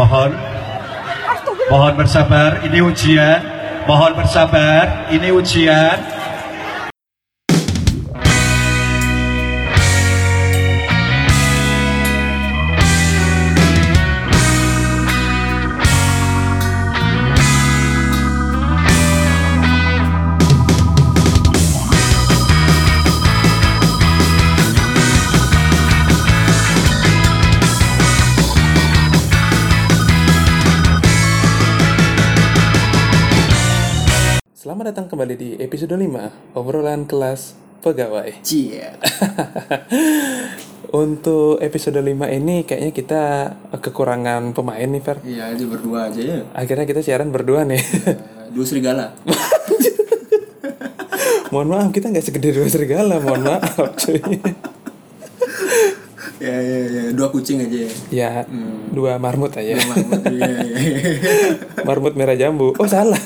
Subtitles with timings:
[0.00, 0.32] Mohon
[1.68, 3.44] Mohon bersabar, ini ujian.
[3.84, 6.19] Mohon bersabar, ini ujian.
[35.20, 37.52] Kembali di episode 5 Obrolan kelas
[37.84, 38.88] pegawai Cie.
[40.96, 42.08] Untuk episode 5
[42.40, 43.22] ini kayaknya kita
[43.84, 46.40] kekurangan pemain nih Fer Iya, itu berdua aja ya.
[46.56, 48.16] Akhirnya kita siaran berdua nih Eh,
[48.56, 49.12] Dua serigala.
[51.52, 54.24] Mohon maaf kita nggak segede dua serigala Mohon maaf cuy
[56.40, 57.02] ya, ya, ya.
[57.12, 57.92] Dua kucing aja ya.
[58.08, 58.30] Ya
[58.88, 60.32] dua marmut aja Mahmud.
[60.32, 60.96] Iya, iya, iya.
[61.84, 63.20] Marmut merah jambu Oh salah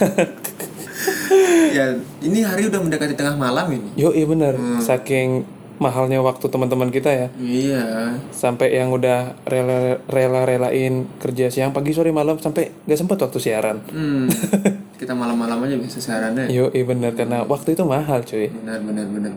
[1.74, 1.86] ya,
[2.20, 3.90] ini hari udah mendekati tengah malam ini.
[3.94, 5.42] Yo iya bener Saking
[5.74, 8.14] mahalnya waktu teman-teman kita ya Iya.
[8.30, 13.38] sampai yang udah rela rela relain kerja siang pagi sore malam sampai nggak sempat waktu
[13.42, 14.30] siaran Hmm.
[15.04, 16.48] Kita malam-malam aja bisa siarannya.
[16.48, 18.48] Yo, iya bener karena waktu itu mahal cuy.
[18.48, 19.32] Benar, benar, benar.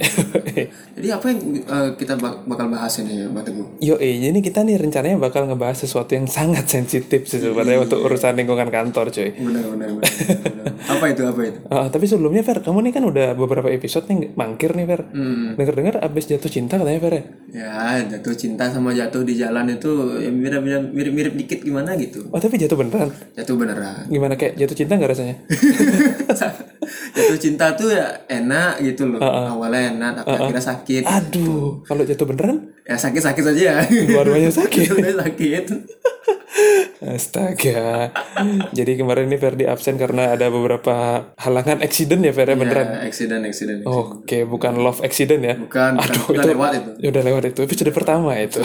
[0.96, 3.68] Jadi apa yang eh, kita bak- bakal bahas ini ya, Mbak Teguh?
[3.84, 8.00] Yo, eh, jadi kita nih rencananya bakal ngebahas sesuatu yang sangat sensitif sih sebenarnya untuk
[8.00, 9.36] urusan lingkungan kantor cuy.
[9.36, 10.12] Benar, benar, benar.
[10.40, 10.66] benar.
[10.88, 11.60] apa itu, apa itu?
[11.78, 15.02] Ah, tapi sebelumnya Fer, kamu nih kan udah beberapa episode nih mangkir nih Fer.
[15.12, 15.60] Hmm.
[15.60, 17.24] Dengar-dengar abis jatuh cinta katanya Fer ya?
[17.48, 17.76] Ya,
[18.08, 22.24] jatuh cinta sama jatuh di jalan itu ya mirip-mirip mirip-mirip dikit gimana gitu.
[22.32, 23.12] Oh tapi jatuh beneran?
[23.36, 24.08] Jatuh beneran.
[24.08, 25.36] Gimana kayak jatuh cinta nggak rasanya?
[27.18, 29.20] jatuh cinta tuh ya enak gitu loh.
[29.22, 32.72] Awalnya enak tapi akhirnya sakit Aduh, kalau jatuh beneran?
[32.88, 33.62] Ya sakit sakit saja.
[33.62, 34.88] Ya dua-duanya sakit.
[34.94, 35.66] Dua-duanya sakit
[36.98, 38.10] Astaga.
[38.72, 42.88] Jadi kemarin ini Ferdi absen karena ada beberapa halangan accident ya Fer ya beneran?
[42.88, 45.54] ya, accident accident Oke, bukan love accident ya?
[45.56, 48.58] bukan bukan Aduh, udah itu- lewat itu Ya udah lewat itu episode pertama itu.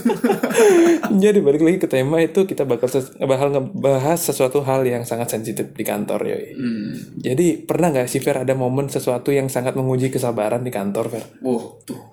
[1.22, 5.72] Jadi balik lagi ke tema itu kita bakal bakal ngebahas sesuatu hal yang sangat sensitif
[5.72, 6.36] di kantor ya.
[6.36, 7.16] hmm.
[7.16, 11.24] Jadi pernah nggak sih Fer ada momen sesuatu yang sangat menguji kesabaran di kantor Fer?
[11.40, 12.09] oh tuh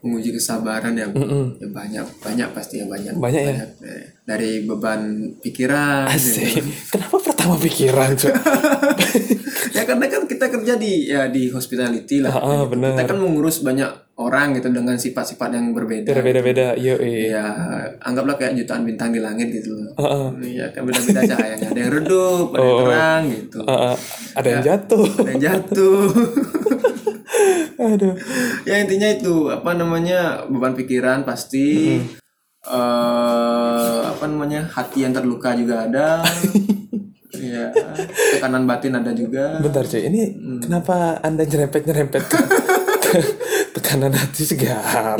[0.00, 1.10] menguji kesabaran ya,
[1.56, 3.66] ya banyak banyak pasti ya banyak Banyak ya?
[3.82, 5.00] Eh, dari beban
[5.36, 6.38] pikiran gitu.
[6.38, 6.62] Asik.
[6.92, 8.30] Kenapa pertama pikiran cuy?
[9.76, 12.72] ya karena kan kita kerja di ya di hospitality lah Ah, gitu.
[12.72, 12.94] benar.
[12.94, 17.22] kita kan mengurus banyak orang gitu dengan sifat-sifat yang berbeda Beda-beda yo iya.
[17.32, 17.44] ya
[18.00, 20.26] anggaplah kayak jutaan bintang di langit gitu loh Heeh.
[20.52, 21.66] Iya kan beda-beda cahayanya.
[21.68, 23.58] Ada yang redup, ada yang terang gitu.
[23.60, 23.94] Heeh.
[24.32, 25.06] ada yang jatuh.
[25.16, 26.02] Ada yang jatuh.
[27.78, 28.14] Aduh.
[28.62, 31.94] ya intinya itu apa namanya beban pikiran pasti.
[32.60, 36.20] eh apa namanya hati yang terluka juga ada.
[37.38, 37.70] ya
[38.34, 39.56] tekanan batin ada juga.
[39.58, 40.20] Bentar cuy, ini
[40.58, 42.38] kenapa anda nyerempet-nyerempet ke,
[42.98, 43.18] ke
[43.78, 45.14] tekanan hati segala?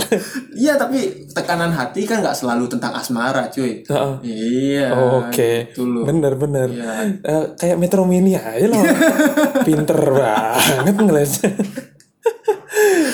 [0.50, 3.86] Iya tapi tekanan hati kan nggak selalu tentang asmara cuy.
[3.86, 4.14] Heeh.
[4.26, 4.86] Iya.
[4.92, 6.04] Oke, Gitu loh.
[6.04, 6.68] bener bener.
[6.68, 6.92] Iya.
[7.22, 8.82] Eh, kayak Metro Mini aja loh,
[9.66, 11.50] pinter banget ngelesnya.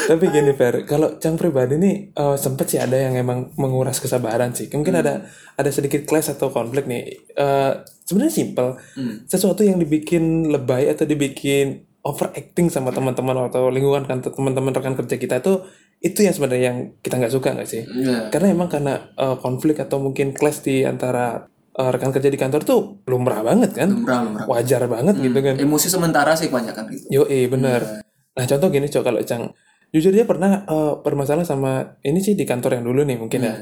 [0.04, 4.53] Tapi gini Fer, kalau Cang pribadi nih eh, sempet sih ada yang emang menguras kesabaran
[4.53, 4.69] sih.
[4.69, 5.25] Mungkin ada
[5.56, 7.03] ada sedikit clash atau konflik nih.
[7.34, 7.72] Eh,
[8.04, 8.76] Sebenarnya simple,
[9.25, 15.16] sesuatu yang dibikin lebay atau dibikin overacting sama teman-teman atau lingkungan kan teman-teman rekan kerja
[15.16, 15.64] kita tuh
[16.04, 17.81] itu yang sebenarnya yang kita nggak suka nggak sih?
[17.88, 18.28] Iya.
[18.28, 21.48] Karena emang karena uh, konflik atau mungkin clash di antara
[21.81, 24.44] uh, rekan kerja di kantor tuh lumrah banget kan, Lumrah, lumrah.
[24.53, 25.56] wajar banget gitu kan.
[25.56, 27.04] Emosi sementara sih kebanyakan gitu.
[27.09, 28.04] Yo, eh bener.
[28.37, 29.48] Nah contoh gini cok kalau Cang,
[29.94, 33.55] jujur dia pernah uh, bermasalah sama ini sih di kantor yang dulu nih mungkin ya.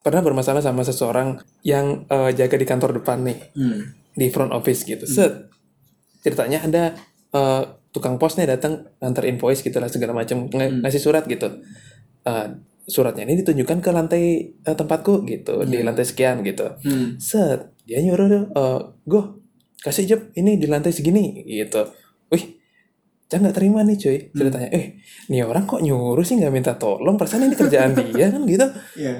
[0.00, 3.92] Pernah bermasalah sama seseorang yang uh, jaga di kantor depan nih Hmm.
[4.16, 5.04] di front office gitu.
[5.04, 5.52] Set.
[6.24, 6.96] Ceritanya ada
[7.36, 7.62] uh,
[7.92, 11.60] tukang pos nih datang nganter invoice gitu lah segala macam ng- ngasih surat gitu.
[12.24, 14.24] Uh, suratnya ini ditunjukkan ke lantai
[14.64, 16.64] uh, tempatku gitu di lantai sekian gitu.
[16.80, 17.20] Hmm.
[17.20, 19.22] Set, dia nyuruh uh, gue
[19.84, 21.84] kasih job ini di lantai segini gitu.
[22.32, 22.57] Wih,
[23.28, 24.68] jangan nggak terima nih cuy ceritanya.
[24.70, 24.86] Eh,
[25.26, 27.14] nih orang kok nyuruh sih nggak minta tolong?
[27.14, 28.66] Perasaan ini kerjaan dia kan gitu.
[28.96, 29.14] Iya.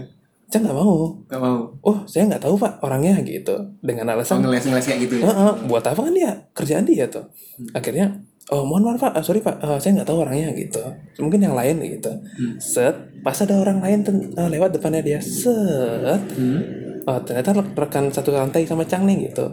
[0.49, 1.13] Cang nggak mau.
[1.25, 1.59] Gak mau.
[1.83, 3.53] Oh, saya nggak tahu pak orangnya gitu.
[3.79, 5.29] Dengan Oh, alasan ngeles-ngeles kayak gitu ya.
[5.29, 7.29] Heeh, buat apa kan dia kerjaan dia tuh
[7.71, 8.17] akhirnya
[8.49, 10.81] oh mohon maaf pak Ah, sorry pak Ah, saya nggak tahu orangnya gitu
[11.19, 12.09] mungkin yang lain gitu
[12.57, 14.01] set pas ada orang lain
[14.35, 16.61] ah, lewat depannya dia set Hmm.
[17.05, 19.53] oh, ternyata re- rekan satu lantai sama Cang nih gitu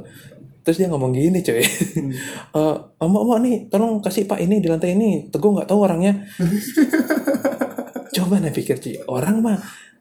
[0.66, 1.62] terus dia ngomong gini cuy.
[2.56, 5.30] Eh, oh, mau mau nih tolong kasih pak ini di lantai ini.
[5.30, 6.26] Teguh nggak tahu orangnya.
[8.16, 9.60] Coba nih pikir cuy orang mah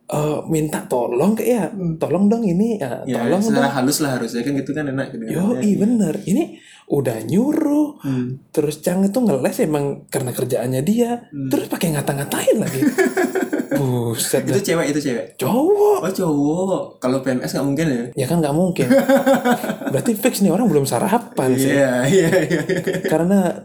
[0.09, 1.65] eh, minta tolong kayak ya?
[2.01, 2.81] Tolong dong ini.
[2.81, 3.69] Ya, ya tolong dong.
[3.69, 5.23] halus lah harusnya kan gitu kan enak gitu.
[5.29, 6.25] Yo bener.
[6.25, 6.57] Ini
[6.89, 8.01] udah nyuruh.
[8.01, 8.41] Hmm.
[8.49, 11.29] terus Cang itu ngeles emang karena kerjaannya dia.
[11.29, 11.53] Hmm.
[11.53, 12.81] terus pakai ngata-ngatain lagi
[13.75, 15.25] buset itu cewek itu cewek?
[15.37, 15.99] Cowok.
[16.01, 16.83] Oh cowok.
[16.99, 18.05] Kalau PMS nggak mungkin ya?
[18.15, 18.87] Ya kan nggak mungkin.
[19.93, 21.71] Berarti fix nih orang belum sarapan sih.
[21.71, 22.61] Iya iya iya.
[23.05, 23.63] Karena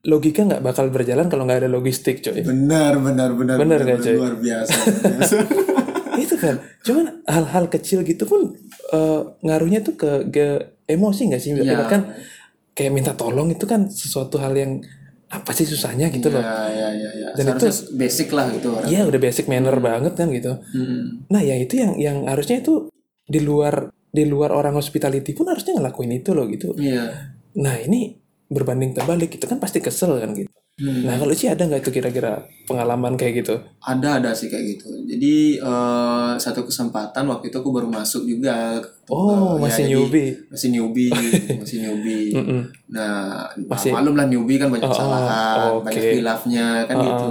[0.00, 2.40] logika nggak bakal berjalan kalau nggak ada logistik coy.
[2.40, 4.16] Benar benar benar Benar nggak, coy?
[4.16, 5.36] luar biasa luar biasa.
[6.16, 6.54] itu kan.
[6.80, 8.56] Cuman hal-hal kecil gitu pun
[8.90, 10.46] eh, ngaruhnya tuh ke, ke
[10.88, 11.52] emosi nggak sih?
[11.52, 11.76] Iya.
[11.76, 12.00] bahkan
[12.72, 14.80] kayak minta tolong itu kan sesuatu hal yang
[15.30, 16.42] apa sih susahnya gitu loh?
[16.42, 18.90] Ya ya ya ya Dan seharusnya basic lah gitu orang.
[18.90, 20.58] Iya udah basic manner banget kan gitu.
[20.74, 21.24] Hmm.
[21.30, 22.90] nah ya itu yang yang harusnya itu
[23.30, 26.74] di luar di luar orang hospitality pun harusnya ngelakuin itu loh gitu.
[26.74, 27.30] Iya.
[27.62, 28.18] Nah ini
[28.50, 30.50] berbanding terbalik itu kan pasti kesel kan gitu
[30.80, 31.04] Hmm.
[31.04, 33.52] nah kalau sih ada nggak itu kira-kira pengalaman kayak gitu?
[33.78, 34.88] Ada ada sih kayak gitu.
[35.04, 38.80] Jadi eh, satu kesempatan waktu itu aku baru masuk juga.
[39.06, 40.30] Oh ya, masih jadi newbie.
[40.48, 41.10] masih newbie
[41.60, 42.30] masih newbie.
[42.32, 42.60] Mm-mm.
[42.88, 45.84] nah Masih- maklum lah newbie kan banyak Oh, kesalahan oke.
[45.84, 47.28] banyak hilafnya kan Oh, gitu.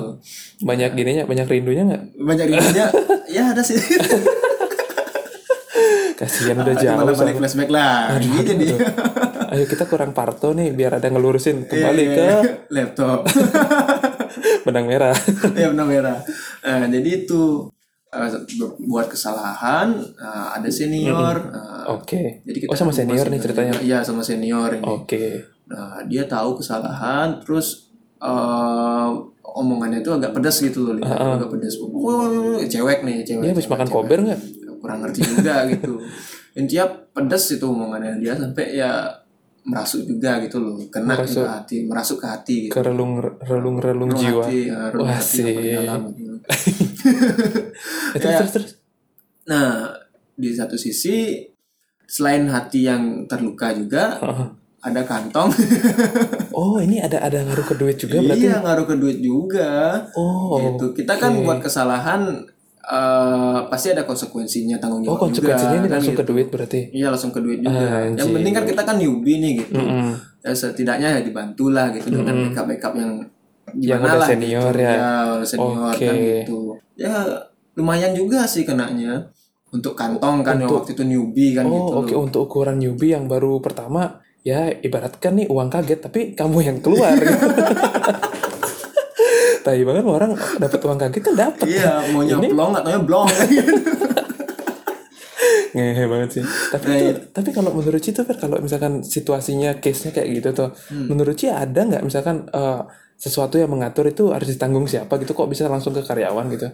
[0.61, 2.03] Banyak gininya banyak rindunya nggak?
[2.17, 2.87] Banyak rindunya?
[3.29, 3.77] Ya ada sih.
[6.15, 8.17] Kasihan udah jauh malah balik flashback lah.
[8.17, 8.75] Gitu nih
[9.49, 13.19] ayo kita kurang parto nih biar ada yang ngelurusin kembali Iya, ke iya, laptop
[14.65, 15.15] benang merah
[15.59, 16.19] ya benar merah
[16.59, 17.65] Nah, jadi itu
[18.09, 18.29] eh,
[18.85, 23.73] buat kesalahan eh, ada senior eh, oke jadi oh sama senior nih ceritanya.
[23.81, 24.85] Iya sama senior ini.
[24.85, 25.25] oke
[25.69, 27.89] Nah dia tahu kesalahan, terus
[28.21, 29.09] eh,
[29.41, 31.77] omongannya itu agak pedas gitu loh, lihat agak pedas.
[31.81, 33.41] Wah, cewek nih, cewek.
[33.45, 33.95] dia habis makan cewek.
[33.97, 34.41] kober nggak
[34.81, 36.01] Kurang ngerti juga gitu.
[36.57, 39.18] Intinya pedas itu omongannya dia sampai ya
[39.69, 41.45] merasuk juga gitu loh, kena Merasuk.
[41.45, 42.73] ke hati, merasuk ke hati gitu.
[42.73, 46.33] ke relung relung relung Relung jiwa hati, ya, relung Wah, hati dalam gitu.
[48.17, 48.69] Eh, terus, terus
[49.49, 49.89] Nah
[50.39, 51.41] di satu sisi
[52.05, 54.47] selain hati yang terluka juga Heeh.
[54.81, 55.49] ada kantong.
[56.57, 60.05] oh ini ada ada ngaruh ke duit juga berarti iya ngaruh ke duit juga.
[60.13, 60.93] oh gitu.
[60.95, 62.45] Kita kan buat kesalahan
[62.89, 66.31] eh, pasti ada konsekuensinya tanggung oh jawab konsekuensinya juga, ini kan langsung ke gitu.
[66.33, 67.85] duit berarti Iya langsung ke duit juga.
[67.85, 68.17] Anjir.
[68.17, 69.77] Yang penting kan kita kan newbie nih gitu.
[69.77, 70.09] Mm-mm.
[70.41, 73.11] Ya setidaknya ya dibantu lah gitu dengan backup backup yang
[73.77, 74.81] Yang udah lah senior gitu.
[74.81, 74.93] ya.
[75.37, 76.05] oleh senior Oke.
[76.09, 76.59] kan gitu.
[76.97, 77.13] Ya
[77.77, 79.29] lumayan juga sih kenanya
[79.69, 81.93] untuk kantong kan yang waktu itu newbie kan gitu.
[81.93, 86.57] oh oke untuk ukuran newbie yang baru pertama ya ibaratkan nih uang kaget tapi kamu
[86.65, 87.29] yang keluar gitu.
[89.59, 91.65] Tapi banget orang dapat uang kaget kan dapat.
[91.67, 93.27] Iya, maunya blong atau blong.
[95.69, 96.43] Ngehe banget sih.
[96.43, 97.29] Tapi Nah, itu, iya.
[97.29, 101.07] tapi kalau menurut Ci tuh kalau misalkan situasinya case-nya kayak gitu tuh, Hmm.
[101.07, 102.81] menurut Ci ada nggak misalkan eh,
[103.13, 106.67] sesuatu yang mengatur itu harus ditanggung siapa gitu kok bisa langsung ke karyawan gitu?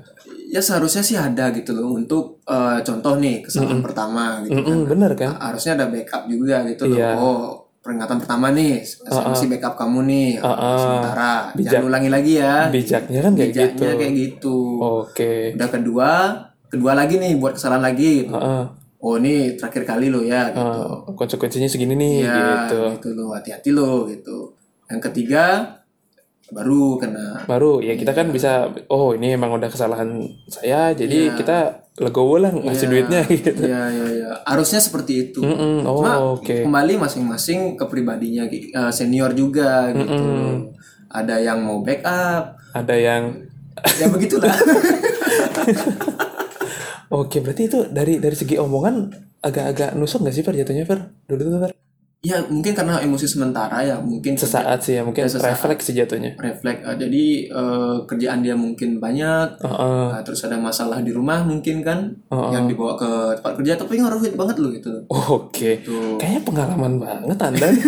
[0.45, 4.63] ya seharusnya sih ada gitu loh untuk eh, contoh nih kesalahan pertama gitu kan.
[4.63, 5.35] Mm-mm, bener kan?
[5.41, 6.95] harusnya ada backup juga gitu loh.
[6.95, 7.09] Iya.
[7.17, 10.77] Oh, peringatan pertama nih, saya mesti backup kamu nih uh, Uh-uh.
[10.81, 11.33] sementara.
[11.53, 11.69] Bijak.
[11.77, 12.55] Jangan ulangi lagi ya.
[12.73, 13.99] Bijaknya kan kayak Bijaknya gitu.
[14.01, 14.57] kayak gitu.
[14.81, 15.33] Oke.
[15.53, 16.09] Udah kedua,
[16.65, 18.25] kedua lagi nih buat kesalahan lagi.
[18.25, 18.33] Gitu.
[18.33, 18.63] Heeh.
[19.05, 20.65] Oh, ini terakhir kali lo ya gitu.
[20.65, 22.79] Eh, konsekuensinya segini nih Iya, gitu.
[22.97, 23.37] gitu loh.
[23.37, 24.57] Hati-hati lo gitu.
[24.89, 25.43] Yang ketiga
[26.49, 28.17] baru kena Baru ya kita Iya.
[28.21, 28.51] kan bisa
[28.89, 32.91] oh ini emang udah kesalahan saya jadi kita legowo lah ngasih Iya.
[32.91, 33.61] duitnya gitu.
[33.61, 34.29] Iya, iya, iya.
[34.43, 35.39] Harusnya seperti itu.
[35.39, 36.63] Mm-mm, Oh Cuma oke.
[36.63, 40.27] kembali masing-masing ke pribadinya eh, senior juga gitu.
[41.07, 43.23] Ada yang mau backup, Ada yang
[43.95, 44.51] ya begitulah.
[47.07, 50.99] Oke, berarti itu dari dari segi omongan agak-agak nusuk nggak sih Fer jatuhnya Fer?
[51.23, 51.71] Dulu tuh Fer.
[52.21, 56.33] Ya mungkin karena emosi sementara ya mungkin Sesaat sih ya mungkin Ya, refleks jatuhnya.
[56.35, 56.81] refleks.
[56.81, 59.61] Eh, jadi eh, kerjaan dia mungkin banyak.
[59.61, 60.05] Heeh.
[60.09, 62.49] Nah, terus ada masalah di rumah mungkin kan Heeh.
[62.49, 64.89] yang dibawa ke tempat kerja tapi ngaruhin banget loh gitu.
[65.07, 65.85] Oke.
[65.85, 66.17] Tuh.
[66.17, 67.67] Kayaknya pengalaman banget Anda.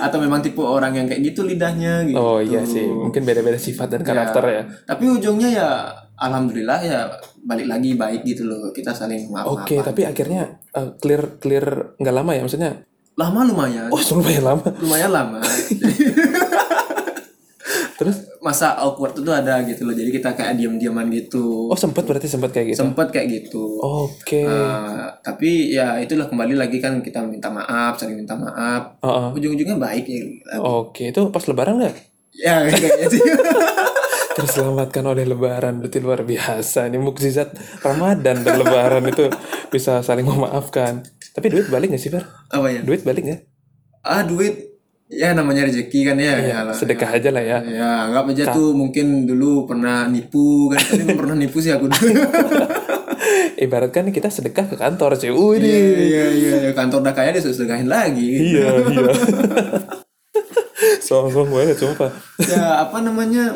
[0.00, 2.16] Atau memang tipe orang yang kayak gitu lidahnya gitu.
[2.16, 4.62] oh iya sih, mungkin beda-beda sifat dan karakter ya.
[4.84, 5.68] Tapi ujungnya ya
[6.16, 7.00] alhamdulillah ya
[7.42, 8.68] balik lagi baik gitu loh.
[8.70, 12.72] Kita saling maaf Oke, tapi akhirnya eh, clear clear nggak lama ya maksudnya?
[13.14, 13.86] Lama lumayan.
[13.94, 14.66] Oh, lumayan lama.
[14.82, 15.38] Lumayan lama.
[17.94, 19.94] Terus Masa awkward itu ada gitu loh.
[19.96, 21.70] Jadi kita kayak diam-diaman gitu.
[21.72, 22.84] oh sempat berarti sempat kayak gitu.
[22.84, 23.80] Sempet kayak gitu.
[23.80, 24.44] Oke.
[24.44, 29.00] Eh, tapi ya itulah kembali lagi kan kita minta maaf, saling minta maaf.
[29.00, 29.28] Heeh.
[29.40, 30.20] Ujung-ujungnya baik ya.
[30.60, 31.94] Oke, itu pas lebaran nggak?
[32.36, 33.22] Ya kayaknya sih.
[34.34, 36.90] Terselamatkan oleh lebaran berarti luar biasa.
[36.90, 39.30] Ini mukjizat Ramadan dan lebaran itu
[39.70, 41.06] bisa saling memaafkan.
[41.30, 42.26] Tapi duit balik nggak sih, Fer?
[42.50, 42.80] Apa ya?
[42.82, 43.40] Duit balik nggak?
[44.02, 44.74] Ah duit
[45.06, 46.34] ya namanya rezeki kan ya.
[46.40, 50.82] ya sedekah aja lah ya Ya, anggap aja tuh mungkin dulu pernah nipu kan.
[50.82, 52.12] Tapi pernah nipu sih aku dulu.
[53.64, 56.70] ibaratkan kita sedekah ke kantor cuy Wih, Iya, iya, iya, iya.
[56.74, 58.50] Kantor udah kaya dia sedekahin lagi.
[58.52, 59.08] iya iya
[61.04, 62.10] songong banget sumpah
[62.40, 63.52] ya apa namanya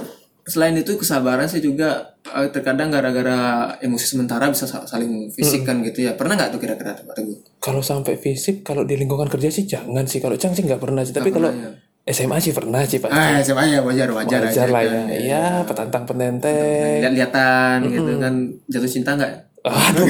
[0.48, 3.38] selain itu kesabaran sih juga eh, terkadang gara-gara
[3.78, 7.14] emosi sementara bisa sa- saling fisik kan gitu ya pernah nggak tuh kira-kira tuh Pak
[7.14, 7.36] Teguh?
[7.60, 11.04] kalau sampai fisik kalau di lingkungan kerja sih jangan sih kalau cang sih nggak pernah
[11.04, 11.68] sih tapi kalau ya.
[12.08, 15.12] SMA sih pernah sih pak ah SMA ya wajar wajar, wajar aja lah kan.
[15.12, 18.34] ya iya petantang penenteng lihat-lihatan gitu kan
[18.66, 19.32] jatuh cinta nggak
[19.68, 20.06] Aduh.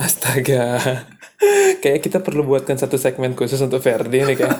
[0.00, 0.80] Astaga.
[1.78, 4.56] Kayak kita perlu buatkan satu segmen khusus untuk Ferdi nih kayak.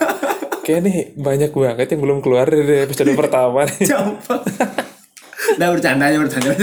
[0.70, 3.86] Kayak nih banyak banget yang belum keluar dari episode pertama nih.
[3.90, 4.40] Campak.
[5.50, 6.54] Udah bercanda aja bercanda.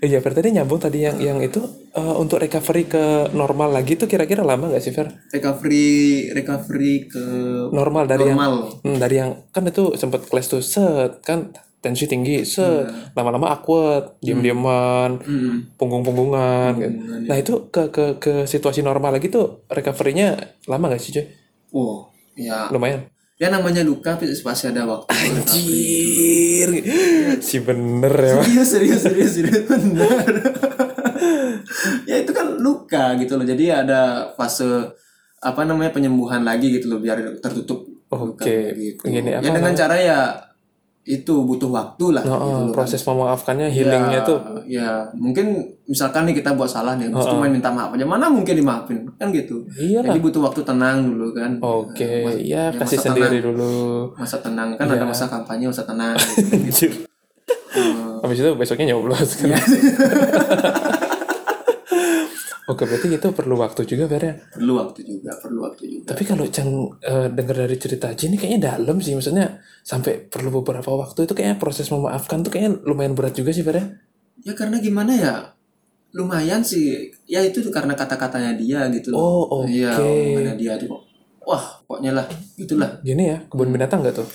[0.00, 1.60] Iya, Fer tadi nyambung tadi yang yang itu
[1.92, 5.06] eh, untuk recovery ke normal lagi tuh kira-kira lama gak sih Fer?
[5.30, 5.92] recovery
[6.32, 7.22] recovery ke
[7.70, 8.82] Normal dari yang normal.
[8.82, 14.18] hmm, dari yang kan itu sempat kelas tuh set kan tensi tinggi set lama-lama awkward
[14.18, 15.70] diem-dieman Hmm.
[15.76, 16.98] punggung-punggungan gitu.
[17.22, 20.34] Nah itu ke ke ke situasi normal lagi tuh recovery-nya
[20.66, 21.26] lama gak sih cuy?
[21.72, 22.68] Oh, ya.
[22.72, 23.08] Lumayan.
[23.40, 25.10] Ya namanya luka pasti ada waktu.
[25.10, 26.68] Anjir,
[27.42, 28.34] si bener ya.
[28.38, 30.30] Serius serius serius serius benar
[32.06, 34.92] ya itu kan luka gitu loh jadi ada fase
[35.42, 39.72] apa namanya penyembuhan lagi gitu loh biar tertutup Oke, lukanya gitu gini, ya apa dengan
[39.72, 40.18] cara ya
[41.04, 46.22] itu butuh waktu lah gitu Oh, loh proses memaafkannya healingnya ya, tuh ya mungkin misalkan
[46.24, 49.66] nih kita buat salah nih terus cuma minta maaf aja mana mungkin dimaafin kan gitu
[49.74, 54.14] Iya jadi butuh waktu tenang dulu kan Oke, ya Ya, kasih masa sendiri dulu.
[54.14, 54.94] masa tenang kan Iya.
[54.94, 56.54] ada masa kampanye masa tenang gitu.
[56.54, 56.92] Anjir.
[58.22, 59.50] Habis itu besoknya nyoblos kan.
[62.72, 64.34] Oke, berarti itu perlu waktu juga Fer ya.
[64.56, 66.70] perlu waktu juga perlu waktu juga Tapi kalau Cang
[67.04, 69.12] eh, dengar dari cerita Aji ini kayaknya dalam sih.
[69.12, 73.60] Maksudnya sampai perlu beberapa waktu itu kayaknya proses memaafkan tuh kayaknya lumayan berat juga sih
[73.60, 73.84] Fer ya.
[74.42, 75.34] Ya karena gimana ya?
[76.16, 77.12] Lumayan sih.
[77.28, 79.20] Ya itu tuh karena kata-katanya dia gitu loh.
[79.20, 79.68] Oh, oke.
[79.68, 81.02] Iya, omongannya dia tuh kok.
[81.42, 83.02] Wah, pokoknya lah, gitulah.
[83.02, 84.28] Gini ya, kebun binatang nggak tuh?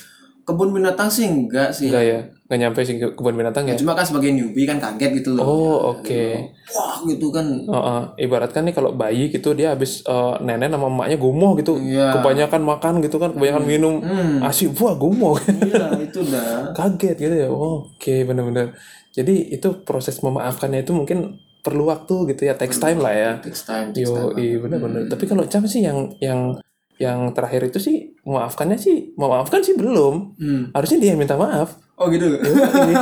[0.47, 1.91] Kebun binatang sih enggak sih.
[1.91, 2.19] Enggak ya?
[2.47, 3.75] Nggak nyampe sih ke kebun binatang ya?
[3.75, 5.43] Cuma kan sebagai newbie kan kaget gitu loh.
[5.43, 6.23] Oh, oke.
[6.71, 7.43] Wah, gitu kan.
[7.67, 8.01] Oh, oh.
[8.15, 12.15] ibaratkan nih kalau bayi gitu dia habis eh, nenek sama emaknya gumoh gitu, Iya.
[12.15, 14.39] kebanyakan makan gitu kan, kebanyakan minum, Hmm.
[14.39, 16.71] asik, wah gumoh, Iya, itu dah.
[16.79, 17.47] kaget gitu ya.
[17.51, 18.71] Oh, Oke, bener-bener.
[19.11, 23.31] Jadi itu proses memaafkannya itu mungkin perlu waktu gitu ya, takes time lah ya.
[23.43, 25.11] Takes time, takes Yo, iya bener-bener.
[25.11, 26.55] Tapi kalau Cam sih yang yang
[26.97, 30.33] yang terakhir itu sih memaafkannya sih, memaafkan sih belum.
[30.37, 30.63] Hmm.
[30.73, 31.77] Harusnya dia yang minta maaf.
[31.97, 32.29] Oh gitu.
[32.29, 32.93] Yoi.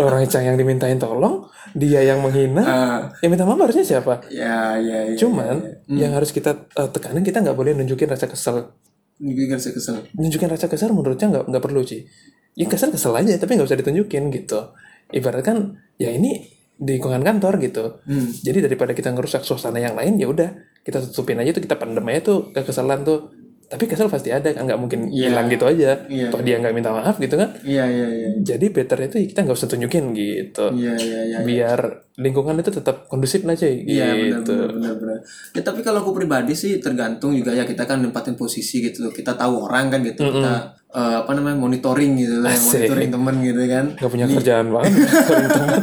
[0.00, 4.24] Orang Cang yang dimintain tolong, dia yang menghina, Ah, yang minta maaf harusnya siapa?
[4.28, 5.16] ya, ya, ya.
[5.16, 6.08] Cuman ya.
[6.08, 8.72] yang harus kita eh, tekanin kita nggak boleh nunjukin rasa kesel.
[9.20, 9.96] Kan saya kesel.
[10.16, 12.04] Nunjukin rasa kesel menurutnya nggak nggak perlu sih.
[12.52, 14.72] Ya kesel kesel aja tapi nggak usah ditunjukin gitu.
[15.08, 15.56] Ibarat kan
[15.96, 18.02] ya ini di lingkungan kantor gitu.
[18.04, 18.28] Hmm.
[18.28, 20.50] Jadi daripada kita ngerusak suasana yang lain ya udah
[20.84, 23.32] kita tutupin aja tuh kita pendem aja tuh kekesalan tuh.
[23.64, 25.32] Tapi kesel pasti ada kan nggak mungkin Iya.
[25.32, 26.04] hilang gitu aja.
[26.04, 26.28] Iya.
[26.28, 27.48] Toh dia nggak minta maaf gitu kan.
[27.64, 28.28] Iya, iya, iya.
[28.44, 30.68] Jadi better itu kita nggak usah tunjukin gitu.
[30.76, 31.38] Iya, iya, iya.
[31.42, 31.80] Biar
[32.14, 34.52] lingkungan itu tetap kondusif aja Iya benar gitu.
[34.52, 35.18] benar benar benar.
[35.56, 39.08] Ya tapi kalau aku pribadi sih tergantung juga ya kita kan nempatin posisi gitu.
[39.08, 40.22] Kita tahu orang kan gitu.
[40.22, 42.86] Kita eh, apa namanya monitoring gitu lah, Asik.
[42.86, 43.84] monitoring teman gitu kan.
[43.94, 44.92] Gak punya kerjaan banget.
[45.28, 45.82] Temen.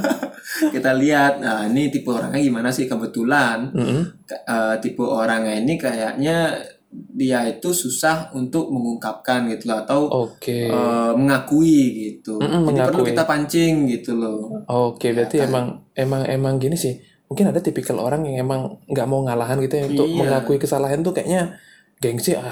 [0.63, 4.01] kita lihat nah ini tipe orangnya gimana sih kebetulan Mm-mm.
[4.23, 6.53] ke- eh, tipe orangnya ini kayaknya
[6.91, 10.67] dia itu susah untuk mengungkapkan gitu loh atau Oke.
[10.67, 12.37] eh, mengakui gitu.
[12.37, 13.09] Mm-mm, Jadi perlu mengakui.
[13.09, 14.51] kita pancing gitu loh.
[14.67, 16.99] Oke, berarti emang emang emang gini sih.
[17.25, 20.17] Mungkin ada tipikal orang yang emang nggak mau ngalahan gitu ya untuk Iya.
[20.19, 21.55] mengakui kesalahan tuh kayaknya
[21.97, 22.51] gengsi ah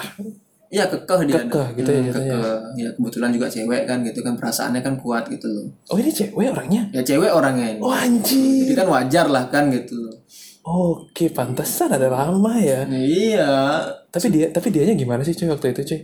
[0.69, 1.41] Iya kekeh dia.
[1.41, 2.35] Kekeh gitu ya Hmm, jatuhnya.
[2.37, 2.57] kekeh.
[2.77, 5.65] Ya kebetulan juga cewek kan gitu kan perasaannya kan kuat gitu loh.
[5.87, 7.79] oh ini cewek orangnya Ya cewek orangnya ini.
[7.79, 10.13] oh anjir Jadi kan wajar lah kan gitu loh.
[10.61, 13.81] oke pantesan ada lama ya iya.
[14.07, 16.01] tapi dia tapi dianya gimana sih cuy waktu itu cuy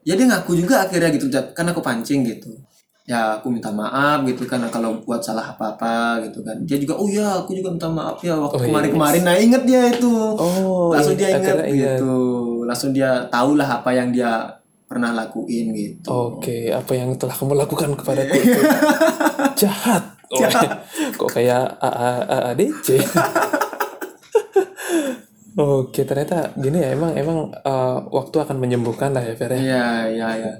[0.00, 2.48] Ya dia ngaku juga akhirnya gitu kan aku pancing gitu.
[3.04, 6.56] Ya aku minta maaf gitu kan kalau buat salah apa-apa gitu kan.
[6.64, 8.66] Dia juga oh ya aku juga minta maaf ya waktu Oh, iya.
[8.66, 9.22] kemarin-kemarin.
[9.22, 10.08] Nah inget dia itu.
[10.32, 11.98] oh Langsung iya, dia inget akhirnya ingat.
[12.70, 14.54] Langsung dia tahu lah apa yang dia
[14.86, 16.06] pernah lakuin gitu.
[16.06, 18.62] Oke, apa yang telah kamu lakukan kepadaku itu
[19.58, 20.04] jahat.
[20.30, 20.46] Oh,
[21.26, 22.10] kok kayak AA
[22.54, 23.02] AADC?
[25.58, 29.50] Oke, ternyata gini ya, emang emang eh, waktu akan menyembuhkan lah ya, Fer.
[29.50, 29.58] ya?
[29.58, 30.52] Iya, iya, iya.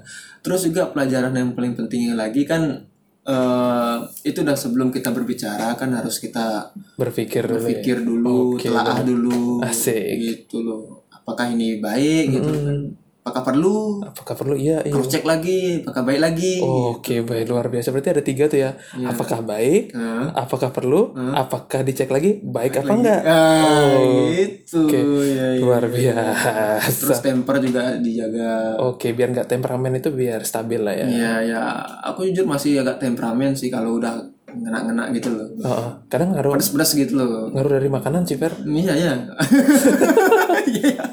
[0.43, 2.83] Terus juga pelajaran yang paling pentingnya lagi kan
[3.21, 7.69] eh itu udah sebelum kita berbicara kan harus kita Berpikir dulu ya.
[7.71, 10.03] pikir dulu, Oke, telaah dulu, Asik.
[10.19, 11.00] gitu loh.
[11.21, 12.79] Apakah ini baik gitu kan?
[13.21, 17.45] Apakah perlu apakah perlu iya iya cross check lagi apakah baik lagi Oh, Oke, baik
[17.45, 17.93] luar biasa.
[17.93, 18.73] Berarti ada tiga tuh ya.
[18.99, 19.93] Apakah baik?
[19.93, 20.33] Hah?
[20.35, 21.13] Apakah perlu?
[21.13, 22.41] Apakah dicek lagi?
[22.41, 23.21] Baik apa enggak?
[23.21, 24.97] ah Oh, gitu oke.
[25.27, 25.61] ya, ya.
[25.61, 26.81] Luar biasa.
[26.81, 31.05] terus temper juga dijaga Oke, biar nggak temperamen itu biar stabil lah ya.
[31.05, 31.61] ya ya
[32.01, 34.17] aku jujur masih agak temperamen sih kalau udah
[34.51, 38.51] ngena-ngena gitu loh Oh, kadang ngaruh pedas-pedas gitu loh ngaruh dari makanan sih, Fer.
[38.65, 39.13] iya ya
[40.71, 41.03] iya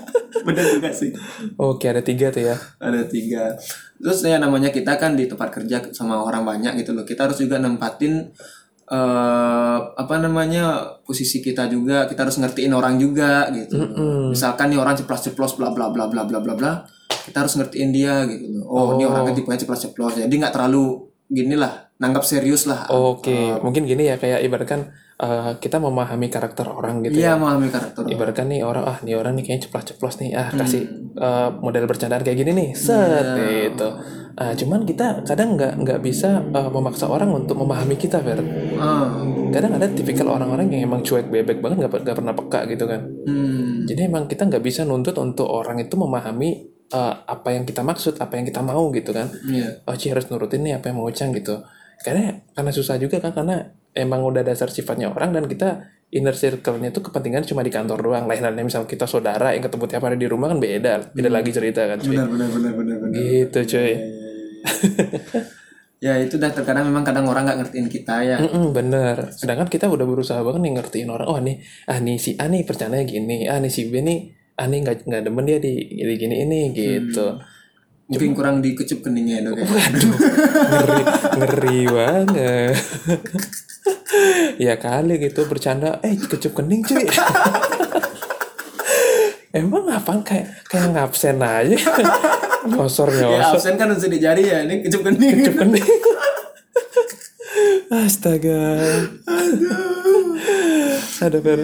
[0.46, 1.10] benar juga sih.
[1.58, 2.56] Oke, ada tiga tuh ya.
[2.78, 3.58] ada tiga.
[3.98, 7.02] Terus ya namanya kita kan di tempat kerja sama orang banyak gitu loh.
[7.02, 8.30] Kita harus juga nempatin
[8.88, 12.06] eh apa namanya posisi kita juga.
[12.06, 13.88] Kita harus ngertiin orang juga gitu loh.
[14.32, 16.72] misalkan nih orang ceplos-ceplos bla bla bla bla bla bla bla
[17.28, 18.64] kita harus ngertiin dia gitu loh.
[18.72, 20.16] Oh, ini orangnya tipenya ceplos-ceplos.
[20.16, 22.88] Jadi nggak terlalu gini lah nanggap serius lah.
[22.88, 27.22] Oke, mungkin gini ya kayak ibaratkan eh, kita memahami karakter orang gitu ya.
[27.22, 30.82] iya memahami karakter Ibaratkan nih orang ah nih orang nih kayaknya ceplos-ceplos nih ah kasih
[31.18, 33.88] eh, model bercandaan kayak gini nih set gitu.
[34.38, 38.38] Ah, cuman kita kadang nggak nggak bisa eh, memaksa orang untuk memahami kita Fer.
[38.78, 39.18] ah
[39.50, 43.02] Kadang ada tipikal orang-orang yang emang cuek bebek banget nggak nggak pernah peka gitu kan.
[43.26, 43.90] hmm.
[43.90, 46.50] Jadi emang kita nggak bisa nuntut untuk orang itu memahami
[46.86, 49.26] eh, apa yang kita maksud, apa yang kita mau gitu kan.
[49.50, 51.58] iya Oh Ci harus nurutin nih apa yang mau Ucang gitu.
[52.06, 53.58] Karena karena susah juga kan karena
[53.92, 55.68] emang udah dasar sifatnya orang dan kita
[56.08, 58.24] inner circle-nya itu kepentingan cuma di kantor doang.
[58.24, 61.50] Lain halnya misal kita saudara yang ketemu tiap hari di rumah kan beda, beda lagi
[61.52, 62.16] cerita kan cuy.
[62.16, 63.92] benar benar benar benar benar Gitu cuy.
[65.98, 69.34] ya itu dah terkadang memang kadang orang nggak ngertiin kita ya Mm-mm, bener.
[69.34, 71.26] Sedangkan kita udah berusaha banget nih ngertiin orang.
[71.26, 71.58] Oh nih,
[71.90, 74.18] ah nih si A nih percaya gini, ah nih si B nih,
[74.56, 77.36] ah nih nggak nggak demen dia di, di gini ini gitu.
[78.08, 79.64] Mungkin kurang dikecup keningnya dong ya.
[79.68, 80.10] Waduh,
[80.72, 81.02] ngeri,
[81.36, 82.74] ngeri banget.
[84.56, 87.04] ya kali gitu bercanda, eh kecup kening cuy.
[89.52, 91.78] Emang apaan kayak kayak ngabsen aja.
[92.68, 95.86] Nyosor ya nyosor absen kan harus di jari ya ini kecup kening kening.
[97.88, 98.60] Astaga.
[101.18, 101.60] Ada Fer.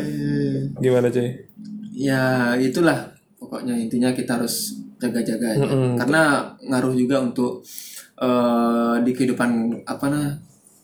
[0.81, 1.55] Gimana cuy?
[1.95, 5.67] ya itulah pokoknya intinya kita harus jaga-jaga aja.
[5.99, 6.23] karena
[6.63, 7.63] ngaruh juga untuk
[8.17, 9.51] eh, di kehidupan
[9.85, 10.29] apa nah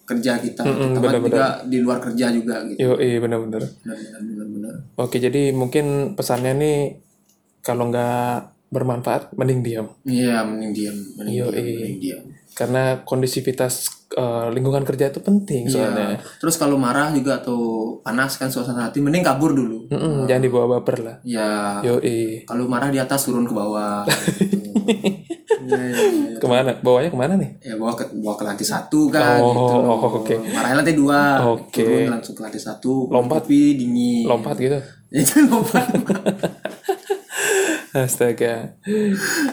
[0.05, 3.63] kerja kita terutama juga di luar kerja juga gitu Yo, iya benar-benar.
[4.19, 6.79] benar-benar Oke, jadi mungkin pesannya nih
[7.63, 9.87] kalau nggak bermanfaat mending diam.
[10.03, 11.75] iya mending diam mending Yo, diam iya.
[11.79, 12.23] mending diam
[12.61, 16.21] Karena kondisivitas eh, lingkungan kerja itu penting soalnya.
[16.37, 17.59] terus kalau marah juga atau
[17.99, 21.17] panas kan suasana hati mending kabur dulu Mm-mm, jangan dibawa baper lah.
[21.23, 21.97] ya Yo,
[22.45, 24.05] kalau marah di atas turun ke bawah
[25.61, 26.37] Iya, iya, iya.
[26.37, 26.73] Ke mana?
[26.75, 27.51] Bawanya ke mana nih?
[27.63, 30.35] ya bawa ke bawa ke lantai satu kan Oh, gitu oh, oke.
[30.51, 31.81] marahnya lantai dua Oke.
[31.81, 33.45] turun langsung ke lantai satu Lompat.
[33.45, 34.79] kopi dingin Lompat gitu.
[35.13, 35.87] itu lompat
[37.93, 38.79] Astaga.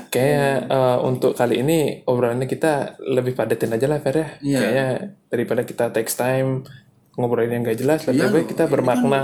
[0.08, 4.28] Kayak eh, untuk kali ini obrolannya kita lebih padatin aja lah Fer ya.
[4.40, 4.58] Iya.
[4.60, 4.88] Kayaknya
[5.28, 6.64] daripada kita text time
[7.14, 9.22] ngobrolin yang gak jelas, lebih Iya, baik kita bermakna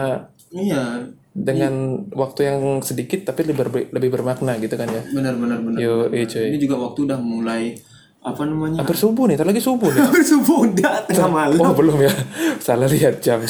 [0.49, 1.73] iya dengan
[2.09, 5.01] waktu yang sedikit tapi lebih ber- lebih bermakna gitu kan ya.
[5.09, 6.45] benar benar benar Yo, iya cuy.
[6.45, 7.73] ini juga waktu udah mulai
[8.17, 10.01] apa namanya Hampir subuh nih, lagi subuh nih.
[10.25, 12.13] subuh udah tengah malam Oh belum ya,
[12.65, 13.41] salah lihat jam.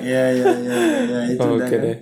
[0.00, 1.80] iya iya iya iya itu udah Oke kan.
[1.80, 1.96] deh.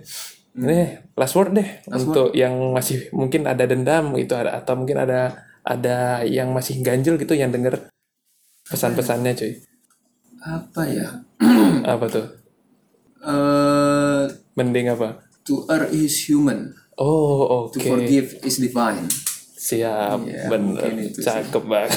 [0.59, 0.81] Ini
[1.15, 6.27] last word deh untuk yang masih mungkin ada dendam gitu ada atau mungkin ada ada
[6.27, 7.87] yang masih ganjel gitu yang denger
[8.67, 9.53] pesan-pesannya cuy.
[10.39, 11.09] apa ya
[11.95, 12.27] Apa tuh?
[13.21, 15.23] eh Mending apa?
[15.43, 17.87] to err is human Oh to oke.
[17.87, 19.07] forgive is divine
[19.59, 21.19] Siap, Iya, bener, sih.
[21.19, 21.91] cakep banget.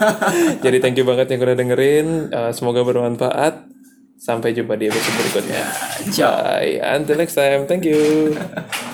[0.64, 2.06] Jadi thank you banget yang udah dengerin.
[2.30, 3.66] Eh, semoga bermanfaat.
[4.24, 5.64] Sampai jumpa di episode berikutnya.
[6.16, 6.80] Bye.
[6.80, 7.68] Until next time.
[7.68, 8.32] Thank you.